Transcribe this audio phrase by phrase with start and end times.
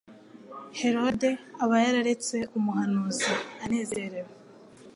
[0.79, 1.29] Herode
[1.63, 3.31] aba yararetse umuhanuzi
[3.63, 4.31] anezerewe.